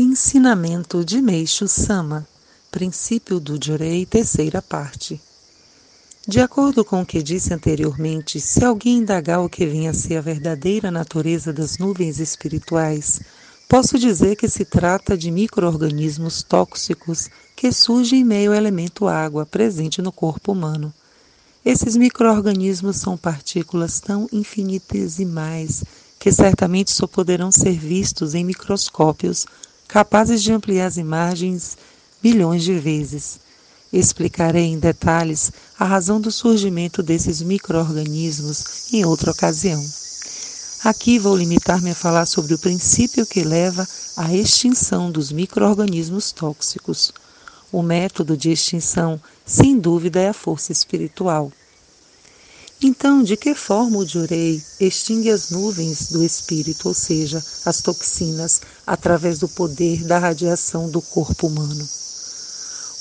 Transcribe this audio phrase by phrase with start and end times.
[0.00, 2.24] Ensinamento de Meixo Sama
[2.70, 5.20] Princípio do Jurei, terceira parte.
[6.24, 10.18] De acordo com o que disse anteriormente, se alguém indagar o que vinha a ser
[10.18, 13.20] a verdadeira natureza das nuvens espirituais,
[13.68, 19.44] posso dizer que se trata de microorganismos tóxicos que surgem em meio ao elemento água
[19.44, 20.94] presente no corpo humano.
[21.64, 25.82] Esses microorganismos são partículas tão infinitesimais
[26.20, 29.44] que certamente só poderão ser vistos em microscópios
[29.88, 31.78] capazes de ampliar as imagens
[32.22, 33.40] bilhões de vezes.
[33.90, 39.82] Explicarei em detalhes a razão do surgimento desses microorganismos em outra ocasião.
[40.84, 47.12] Aqui vou limitar-me a falar sobre o princípio que leva à extinção dos microorganismos tóxicos.
[47.72, 51.50] O método de extinção, sem dúvida, é a força espiritual.
[52.80, 58.60] Então, de que forma o Jurei extingue as nuvens do espírito, ou seja, as toxinas,
[58.86, 61.88] através do poder da radiação do corpo humano?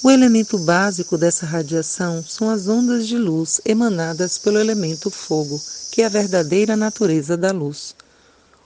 [0.03, 6.01] O elemento básico dessa radiação são as ondas de luz emanadas pelo elemento fogo, que
[6.01, 7.95] é a verdadeira natureza da luz.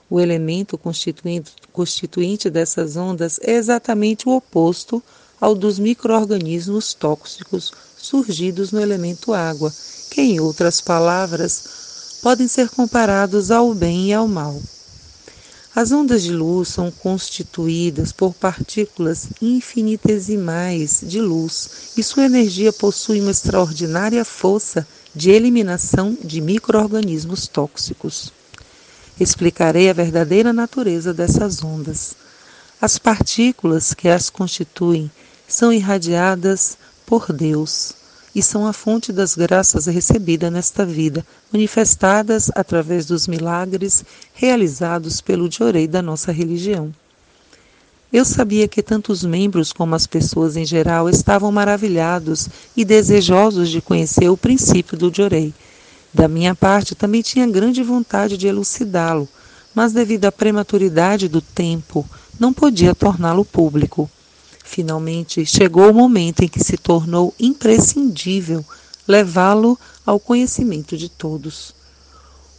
[0.08, 5.02] O elemento constituinte, dessas ondas é exatamente o oposto
[5.38, 7.70] ao dos microorganismos tóxicos
[8.02, 9.72] surgidos no elemento água
[10.10, 14.60] que, em outras palavras, podem ser comparados ao bem e ao mal.
[15.74, 23.22] As ondas de luz são constituídas por partículas infinitesimais de luz e sua energia possui
[23.22, 28.30] uma extraordinária força de eliminação de microorganismos tóxicos.
[29.18, 32.14] Explicarei a verdadeira natureza dessas ondas.
[32.80, 35.10] As partículas que as constituem
[35.48, 36.76] são irradiadas
[37.12, 37.92] por Deus
[38.34, 45.46] e são a fonte das graças recebidas nesta vida, manifestadas através dos milagres realizados pelo
[45.46, 46.90] Diorei da nossa religião.
[48.10, 53.68] Eu sabia que tanto os membros como as pessoas em geral estavam maravilhados e desejosos
[53.68, 55.52] de conhecer o princípio do Diorei.
[56.14, 59.28] Da minha parte, também tinha grande vontade de elucidá-lo,
[59.74, 62.08] mas devido à prematuridade do tempo,
[62.40, 64.10] não podia torná-lo público.
[64.72, 68.64] Finalmente, chegou o momento em que se tornou imprescindível
[69.06, 71.74] levá-lo ao conhecimento de todos.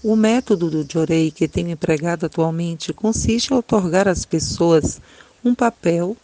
[0.03, 5.01] O método do Jorei que tenho empregado atualmente consiste em otorgar às pessoas
[5.44, 6.16] um papel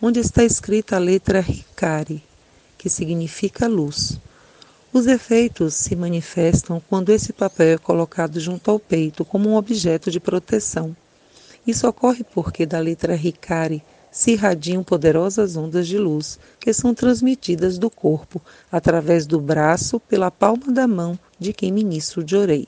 [0.00, 2.24] onde está escrita a letra Hikari,
[2.78, 4.18] que significa luz.
[4.90, 10.10] Os efeitos se manifestam quando esse papel é colocado junto ao peito como um objeto
[10.10, 10.96] de proteção.
[11.66, 17.78] Isso ocorre porque da letra Hikari se irradiam poderosas ondas de luz que são transmitidas
[17.78, 18.40] do corpo
[18.70, 22.66] através do braço pela palma da mão de quem ministra o jorei.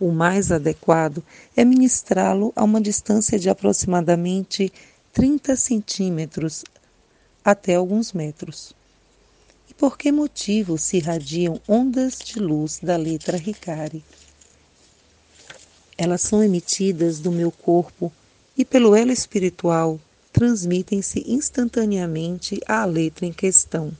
[0.00, 1.22] O mais adequado
[1.56, 4.72] é ministrá-lo a uma distância de aproximadamente
[5.12, 6.64] 30 centímetros
[7.44, 8.74] até alguns metros.
[9.70, 14.04] E por que motivo se irradiam ondas de luz da letra Ricari?
[15.96, 18.12] Elas são emitidas do meu corpo
[18.56, 20.00] e pelo elo espiritual
[20.34, 23.92] transmitem-se instantaneamente à letra em questão.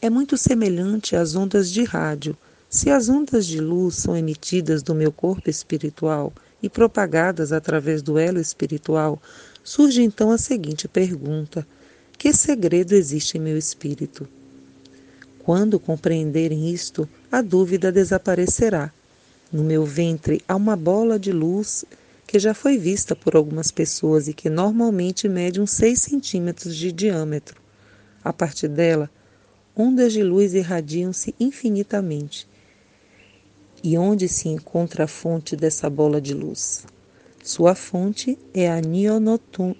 [0.00, 2.36] É muito semelhante às ondas de rádio.
[2.68, 8.18] Se as ondas de luz são emitidas do meu corpo espiritual e propagadas através do
[8.18, 9.22] elo espiritual,
[9.62, 11.64] surge então a seguinte pergunta:
[12.18, 14.26] Que segredo existe em meu espírito?
[15.44, 18.92] Quando compreenderem isto, a dúvida desaparecerá.
[19.52, 21.84] No meu ventre há uma bola de luz
[22.32, 26.90] que já foi vista por algumas pessoas e que normalmente mede uns 6 centímetros de
[26.90, 27.60] diâmetro.
[28.24, 29.10] A partir dela,
[29.76, 32.48] ondas de luz irradiam-se infinitamente.
[33.84, 36.86] E onde se encontra a fonte dessa bola de luz?
[37.44, 39.76] Sua fonte é a Nionotama,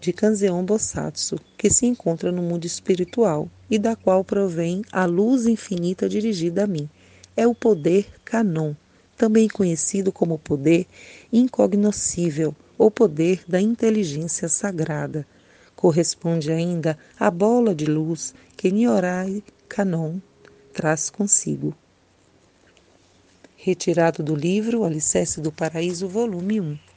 [0.00, 5.46] de Kanzeon Bosatsu, que se encontra no mundo espiritual e da qual provém a luz
[5.46, 6.90] infinita dirigida a mim.
[7.36, 8.74] É o poder Kanon
[9.18, 10.86] também conhecido como poder
[11.32, 15.26] incognoscível ou poder da inteligência sagrada.
[15.74, 20.18] Corresponde ainda à bola de luz que Niorai Kanon
[20.72, 21.74] traz consigo.
[23.56, 26.87] Retirado do livro Alicerce do Paraíso, volume 1.